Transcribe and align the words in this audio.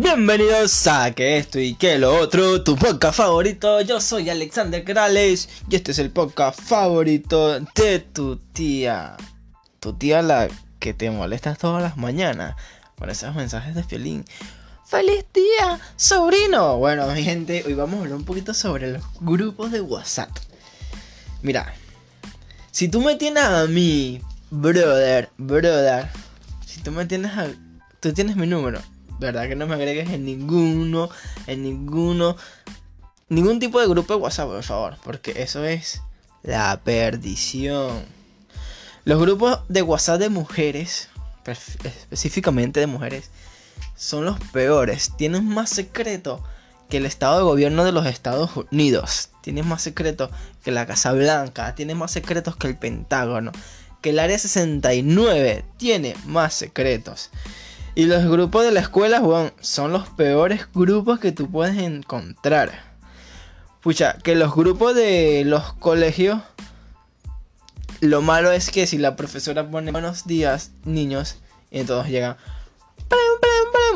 Bienvenidos 0.00 0.86
a 0.86 1.10
que 1.10 1.38
esto 1.38 1.58
y 1.58 1.74
que 1.74 1.98
lo 1.98 2.16
otro, 2.16 2.62
tu 2.62 2.76
podcast 2.76 3.16
favorito. 3.16 3.80
Yo 3.80 4.00
soy 4.00 4.30
Alexander 4.30 4.84
Grales 4.84 5.48
y 5.68 5.74
este 5.74 5.90
es 5.90 5.98
el 5.98 6.12
podcast 6.12 6.60
favorito 6.60 7.58
de 7.58 7.98
tu 7.98 8.36
tía. 8.36 9.16
Tu 9.80 9.94
tía 9.94 10.22
la 10.22 10.46
que 10.78 10.94
te 10.94 11.10
molesta 11.10 11.56
todas 11.56 11.82
las 11.82 11.96
mañanas 11.96 12.54
con 12.96 13.10
esos 13.10 13.34
mensajes 13.34 13.74
de 13.74 13.82
violín. 13.82 14.24
¡Feliz 14.86 15.24
día, 15.34 15.80
sobrino! 15.96 16.78
Bueno, 16.78 17.08
mi 17.08 17.24
gente, 17.24 17.64
hoy 17.66 17.74
vamos 17.74 17.96
a 17.96 18.02
hablar 18.02 18.18
un 18.18 18.24
poquito 18.24 18.54
sobre 18.54 18.92
los 18.92 19.02
grupos 19.20 19.72
de 19.72 19.80
WhatsApp. 19.80 20.30
Mira, 21.42 21.74
si 22.70 22.86
tú 22.86 23.00
me 23.00 23.16
tienes 23.16 23.42
a 23.42 23.66
mí, 23.66 24.20
brother, 24.52 25.28
brother, 25.38 26.08
si 26.64 26.82
tú 26.82 26.92
me 26.92 27.04
tienes 27.04 27.36
a... 27.36 27.48
Tú 27.98 28.12
tienes 28.12 28.36
mi 28.36 28.46
número 28.46 28.80
verdad 29.18 29.48
que 29.48 29.56
no 29.56 29.66
me 29.66 29.74
agregues 29.74 30.10
en 30.10 30.24
ninguno, 30.24 31.10
en 31.46 31.62
ninguno, 31.62 32.36
ningún 33.28 33.58
tipo 33.58 33.80
de 33.80 33.88
grupo 33.88 34.14
de 34.14 34.20
WhatsApp, 34.20 34.48
por 34.48 34.62
favor, 34.62 34.96
porque 35.04 35.42
eso 35.42 35.64
es 35.64 36.02
la 36.42 36.80
perdición. 36.82 38.04
Los 39.04 39.20
grupos 39.20 39.60
de 39.68 39.82
WhatsApp 39.82 40.20
de 40.20 40.28
mujeres, 40.28 41.08
específicamente 41.46 42.80
de 42.80 42.86
mujeres, 42.86 43.30
son 43.96 44.24
los 44.24 44.38
peores. 44.52 45.12
Tienen 45.16 45.48
más 45.48 45.70
secreto 45.70 46.42
que 46.88 46.98
el 46.98 47.06
Estado 47.06 47.38
de 47.38 47.44
Gobierno 47.44 47.84
de 47.84 47.92
los 47.92 48.06
Estados 48.06 48.50
Unidos. 48.70 49.30
Tienen 49.42 49.66
más 49.66 49.82
secreto 49.82 50.30
que 50.62 50.70
la 50.70 50.86
Casa 50.86 51.12
Blanca. 51.12 51.74
Tienen 51.74 51.98
más 51.98 52.10
secretos 52.10 52.56
que 52.56 52.66
el 52.66 52.76
Pentágono. 52.76 53.52
Que 54.00 54.10
el 54.10 54.18
Área 54.18 54.38
69 54.38 55.64
tiene 55.76 56.16
más 56.26 56.54
secretos. 56.54 57.30
Y 57.98 58.04
los 58.04 58.24
grupos 58.26 58.62
de 58.62 58.70
la 58.70 58.78
escuela, 58.78 59.18
bueno, 59.18 59.50
son 59.60 59.90
los 59.90 60.08
peores 60.08 60.68
grupos 60.72 61.18
que 61.18 61.32
tú 61.32 61.50
puedes 61.50 61.76
encontrar. 61.78 62.70
Pucha, 63.80 64.18
que 64.18 64.36
los 64.36 64.54
grupos 64.54 64.94
de 64.94 65.42
los 65.44 65.72
colegios, 65.72 66.40
lo 67.98 68.22
malo 68.22 68.52
es 68.52 68.70
que 68.70 68.86
si 68.86 68.98
la 68.98 69.16
profesora 69.16 69.68
pone 69.68 69.90
buenos 69.90 70.28
días, 70.28 70.70
niños, 70.84 71.38
y 71.72 71.82
todos 71.82 72.06
llegan. 72.06 72.36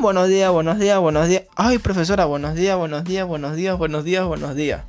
Buenos 0.01 0.27
días, 0.27 0.51
buenos 0.51 0.81
días, 0.81 0.99
buenos 0.99 1.29
días. 1.29 1.45
Ay, 1.55 1.79
profesora, 1.79 2.25
buenos 2.25 2.57
días, 2.57 2.77
buenos 2.77 3.05
días, 3.05 3.25
buenos 3.25 3.55
días, 3.55 3.79
buenos 3.79 4.03
días, 4.03 4.27
buenos 4.27 4.57
días. 4.57 4.83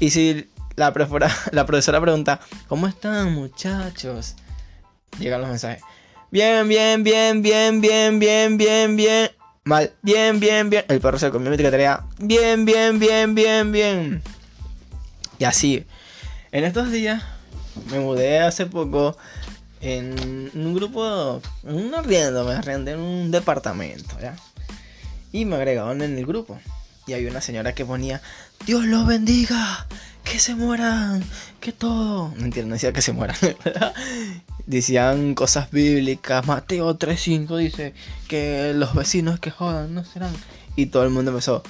Y 0.00 0.10
si 0.10 0.50
la 0.74 0.92
profesora, 0.92 1.30
la 1.52 1.64
profesora 1.64 2.00
pregunta, 2.00 2.40
¿cómo 2.66 2.88
están 2.88 3.32
muchachos? 3.34 4.34
Llegan 5.20 5.42
los 5.42 5.50
mensajes. 5.50 5.84
Bien, 6.30 6.66
bien, 6.66 7.04
bien, 7.04 7.40
bien, 7.40 7.80
bien, 7.80 8.18
bien, 8.18 8.58
bien, 8.58 8.96
bien. 8.96 9.30
Mal. 9.64 9.92
Bien, 10.02 10.40
bien, 10.40 10.68
bien. 10.70 10.84
El 10.88 11.00
perro 11.00 11.18
se 11.18 11.30
comió 11.30 11.50
mi 11.50 11.56
tarea. 11.56 12.04
Bien, 12.18 12.64
bien, 12.64 12.98
bien, 12.98 13.34
bien, 13.34 13.70
bien. 13.70 14.22
Y 15.38 15.44
así. 15.44 15.86
En 16.50 16.64
estos 16.64 16.90
días 16.90 17.22
me 17.90 18.00
mudé 18.00 18.40
hace 18.40 18.66
poco 18.66 19.16
en 19.80 20.50
un 20.54 20.74
grupo, 20.74 21.40
un 21.62 21.94
arriendo, 21.94 22.44
me 22.44 22.54
arrendé 22.54 22.92
en 22.92 23.00
un 23.00 23.30
departamento, 23.30 24.18
¿ya? 24.20 24.34
Y 25.32 25.44
me 25.44 25.56
agregaron 25.56 26.02
en 26.02 26.18
el 26.18 26.26
grupo. 26.26 26.58
Y 27.06 27.12
había 27.12 27.30
una 27.30 27.40
señora 27.40 27.72
que 27.72 27.84
ponía, 27.84 28.20
Dios 28.66 28.84
los 28.84 29.06
bendiga, 29.06 29.86
que 30.24 30.40
se 30.40 30.56
mueran, 30.56 31.22
que 31.60 31.70
todo. 31.70 32.32
Entiendo, 32.38 32.70
no 32.70 32.74
decía 32.74 32.92
que 32.92 33.02
se 33.02 33.12
mueran. 33.12 33.36
Decían 34.66 35.34
cosas 35.34 35.70
bíblicas. 35.70 36.46
Mateo 36.46 36.98
3.5 36.98 37.56
dice 37.56 37.94
que 38.28 38.72
los 38.74 38.94
vecinos 38.94 39.38
que 39.38 39.50
jodan 39.50 39.94
no 39.94 40.04
serán. 40.04 40.34
Y 40.74 40.86
todo 40.86 41.04
el 41.04 41.10
mundo 41.10 41.30
empezó. 41.30 41.62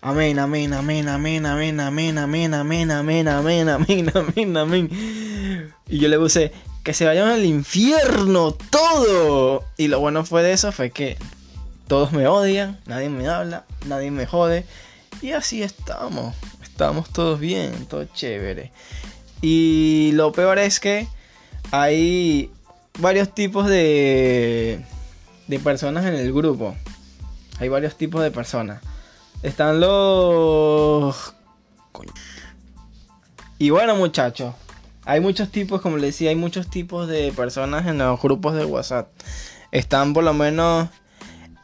Amén, 0.00 0.38
amén, 0.38 0.72
amén, 0.72 1.08
amén, 1.08 1.44
amén, 1.44 1.80
amén, 1.80 2.18
amén, 2.18 2.54
amén, 2.54 2.92
amén, 2.92 3.28
amén, 3.28 3.68
amén, 3.68 4.12
amén, 4.14 4.56
amén. 4.56 5.74
Y 5.88 5.98
yo 5.98 6.08
le 6.08 6.18
puse 6.18 6.52
que 6.84 6.94
se 6.94 7.04
vayan 7.04 7.28
al 7.28 7.44
infierno 7.44 8.52
todo. 8.52 9.64
Y 9.76 9.88
lo 9.88 10.00
bueno 10.00 10.24
fue 10.24 10.42
de 10.42 10.52
eso 10.52 10.72
fue 10.72 10.90
que 10.90 11.18
todos 11.86 12.12
me 12.12 12.26
odian, 12.28 12.78
nadie 12.86 13.08
me 13.08 13.28
habla, 13.28 13.66
nadie 13.86 14.10
me 14.10 14.24
jode. 14.24 14.64
Y 15.20 15.32
así 15.32 15.62
estamos. 15.62 16.34
Estamos 16.62 17.10
todos 17.10 17.40
bien, 17.40 17.86
todo 17.86 18.04
chévere. 18.04 18.72
Y 19.42 20.12
lo 20.14 20.32
peor 20.32 20.58
es 20.58 20.80
que 20.80 21.08
hay 21.70 22.50
varios 22.98 23.34
tipos 23.34 23.66
de, 23.66 24.84
de 25.46 25.58
personas 25.58 26.04
en 26.06 26.14
el 26.14 26.32
grupo. 26.32 26.76
Hay 27.58 27.68
varios 27.68 27.96
tipos 27.96 28.22
de 28.22 28.30
personas. 28.30 28.82
Están 29.42 29.80
los... 29.80 31.34
Y 33.60 33.70
bueno 33.70 33.96
muchachos, 33.96 34.54
hay 35.04 35.20
muchos 35.20 35.50
tipos, 35.50 35.80
como 35.80 35.96
les 35.96 36.14
decía, 36.14 36.30
hay 36.30 36.36
muchos 36.36 36.68
tipos 36.68 37.08
de 37.08 37.32
personas 37.32 37.86
en 37.86 37.98
los 37.98 38.20
grupos 38.20 38.54
de 38.54 38.64
WhatsApp. 38.64 39.08
Están 39.72 40.12
por 40.12 40.22
lo 40.22 40.32
menos 40.32 40.88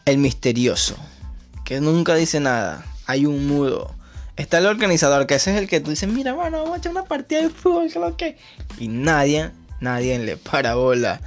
el 0.04 0.18
misterioso, 0.18 0.96
que 1.64 1.80
nunca 1.80 2.16
dice 2.16 2.40
nada. 2.40 2.84
Hay 3.06 3.26
un 3.26 3.46
mudo. 3.46 3.94
Está 4.36 4.58
el 4.58 4.66
organizador, 4.66 5.26
que 5.26 5.36
ese 5.36 5.52
es 5.52 5.58
el 5.58 5.68
que 5.68 5.80
tú 5.80 5.90
dices, 5.90 6.08
mira, 6.08 6.32
bueno, 6.32 6.58
vamos 6.58 6.74
a 6.74 6.78
echar 6.78 6.90
una 6.90 7.04
partida 7.04 7.42
de 7.42 7.50
fútbol, 7.50 8.16
que. 8.16 8.38
Y 8.78 8.88
nadie 8.88 9.52
nadie 9.84 10.18
le 10.18 10.36
para 10.36 10.74
bola. 10.74 11.20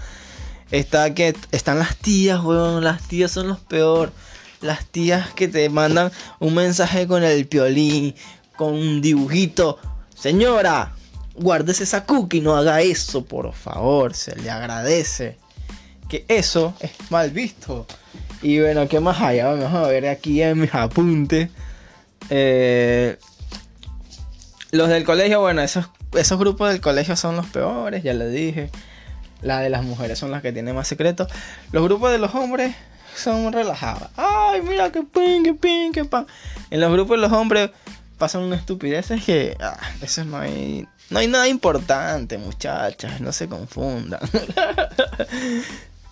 Está 0.72 1.14
que 1.14 1.34
están 1.52 1.80
las 1.80 1.96
tías, 1.96 2.44
weón. 2.44 2.84
Las 2.84 3.08
tías 3.08 3.32
son 3.32 3.48
los 3.48 3.60
peor. 3.60 4.12
Las 4.62 4.86
tías 4.86 5.30
que 5.34 5.48
te 5.48 5.70
mandan 5.70 6.12
un 6.40 6.56
mensaje 6.56 7.08
con 7.08 7.24
el 7.24 7.48
piolín, 7.48 8.16
con 8.58 8.74
un 8.74 9.02
dibujito. 9.02 9.80
Señora, 10.14 10.94
guárdese 11.36 11.84
esa 11.84 12.06
cookie, 12.06 12.42
no 12.42 12.58
haga 12.58 12.82
eso, 12.82 13.24
por 13.24 13.54
favor. 13.54 14.14
Se 14.14 14.36
le 14.36 14.50
agradece. 14.50 15.38
Que 16.10 16.26
eso 16.28 16.74
es 16.80 16.92
mal 17.10 17.32
visto. 17.32 17.86
Y 18.42 18.60
bueno, 18.60 18.88
¿qué 18.88 19.00
más 19.00 19.22
hay? 19.22 19.42
Vamos 19.42 19.74
a 19.74 19.88
ver 19.88 20.08
aquí 20.08 20.42
en 20.42 20.60
mis 20.60 20.74
apuntes. 20.74 21.50
Eh, 22.30 23.18
los 24.72 24.90
del 24.90 25.04
colegio, 25.06 25.40
bueno, 25.42 25.62
esos 25.62 25.88
esos 26.14 26.40
grupos 26.40 26.70
del 26.70 26.82
colegio 26.82 27.16
son 27.16 27.36
los 27.36 27.48
peores, 27.48 28.04
ya 28.04 28.14
le 28.14 28.30
dije. 28.30 28.70
La 29.42 29.60
de 29.60 29.70
las 29.70 29.84
mujeres 29.84 30.18
son 30.18 30.32
las 30.32 30.42
que 30.42 30.52
tienen 30.52 30.76
más 30.76 30.88
secretos. 30.88 31.28
Los 31.72 31.84
grupos 31.84 32.12
de 32.12 32.18
los 32.18 32.34
hombres 32.34 32.76
son 33.16 33.52
relajados. 33.54 34.10
Ay, 34.16 34.62
mira 34.62 34.92
qué 34.92 35.04
pin, 35.04 35.44
qué 35.44 35.54
pin, 35.54 35.92
qué 35.92 36.06
pan. 36.06 36.26
En 36.72 36.82
los 36.82 36.92
grupos 36.92 37.18
de 37.18 37.22
los 37.22 37.32
hombres 37.32 37.70
pasan 38.18 38.44
unas 38.44 38.60
estupideces 38.60 39.24
que. 39.24 39.56
Ah, 39.60 39.78
eso 40.02 40.24
no 40.26 40.38
hay. 40.38 40.88
No 41.10 41.20
hay 41.20 41.28
nada 41.28 41.48
importante, 41.48 42.38
muchachas. 42.38 43.22
No 43.22 43.32
se 43.32 43.48
confundan. 43.48 44.20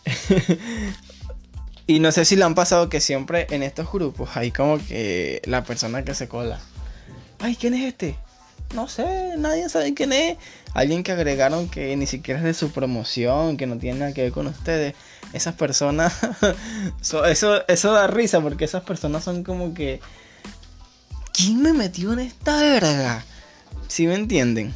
y 1.88 2.00
no 2.00 2.12
sé 2.12 2.26
si 2.26 2.36
le 2.36 2.44
han 2.44 2.56
pasado 2.56 2.90
que 2.90 3.02
siempre 3.02 3.48
en 3.50 3.64
estos 3.64 3.92
grupos 3.92 4.38
hay 4.38 4.52
como 4.52 4.78
que 4.78 5.42
la 5.46 5.64
persona 5.64 6.04
que 6.04 6.14
se 6.14 6.28
cola. 6.28 6.60
Ay, 7.40 7.56
¿quién 7.56 7.74
es 7.74 7.86
este? 7.86 8.16
No 8.76 8.88
sé, 8.88 9.36
nadie 9.38 9.70
sabe 9.70 9.94
quién 9.94 10.14
es. 10.14 10.38
Alguien 10.74 11.04
que 11.04 11.14
agregaron 11.14 11.70
que 11.70 11.96
ni 11.96 12.06
siquiera 12.06 12.40
es 12.40 12.46
de 12.46 12.54
su 12.54 12.72
promoción, 12.72 13.58
que 13.58 13.66
no 13.66 13.78
tiene 13.78 14.00
nada 14.00 14.14
que 14.14 14.24
ver 14.24 14.32
con 14.32 14.48
ustedes. 14.48 14.94
Esas 15.34 15.56
personas, 15.56 16.14
eso, 17.02 17.68
eso 17.68 17.92
da 17.92 18.08
risa 18.08 18.42
porque 18.42 18.66
esas 18.66 18.84
personas 18.84 19.24
son 19.24 19.44
como 19.44 19.74
que... 19.74 20.02
¿Quién 21.34 21.62
me 21.62 21.74
metió 21.74 22.14
en 22.14 22.20
esta 22.20 22.58
verga? 22.62 23.26
¿Sí 23.88 24.08
me 24.08 24.16
entienden? 24.16 24.74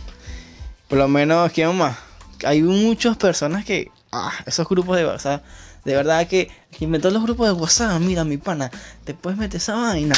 Por 0.88 0.98
lo 0.98 1.08
menos, 1.08 1.52
¿quién 1.52 1.76
más? 1.78 1.98
Hay 2.46 2.62
muchas 2.62 3.18
personas 3.18 3.66
que... 3.66 3.92
Ah, 4.12 4.34
esos 4.46 4.68
grupos 4.68 4.98
de 4.98 5.06
WhatsApp. 5.06 5.44
De 5.86 5.96
verdad 5.96 6.28
que 6.28 6.50
inventó 6.80 7.12
los 7.12 7.24
grupos 7.24 7.48
de 7.48 7.54
WhatsApp. 7.54 8.02
Mira, 8.02 8.24
mi 8.24 8.38
pana, 8.38 8.72
te 9.04 9.14
puedes 9.14 9.38
meter 9.38 9.58
esa 9.58 9.76
vaina. 9.76 10.16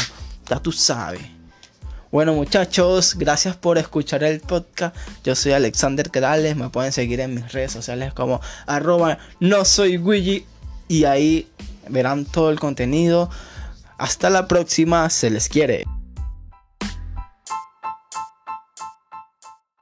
Ya 0.50 0.60
tú 0.60 0.72
sabes. 0.72 1.41
Bueno 2.12 2.34
muchachos, 2.34 3.16
gracias 3.18 3.56
por 3.56 3.78
escuchar 3.78 4.22
el 4.26 4.42
podcast. 4.42 4.94
Yo 5.24 5.34
soy 5.34 5.54
Alexander 5.54 6.12
Quedales, 6.12 6.58
me 6.58 6.70
pueden 6.70 6.92
seguir 6.92 7.22
en 7.22 7.36
mis 7.36 7.54
redes 7.54 7.72
sociales 7.72 8.14
como 8.14 8.42
arroba 8.68 9.18
no 9.40 9.64
soy 9.64 9.98
Luigi 9.98 10.46
y 10.90 11.06
ahí 11.06 11.48
verán 11.88 12.26
todo 12.26 12.50
el 12.50 12.60
contenido. 12.60 13.30
Hasta 13.98 14.30
la 14.30 14.50
próxima, 14.50 15.10
se 15.10 15.30
les 15.30 15.48
quiere. 15.48 15.86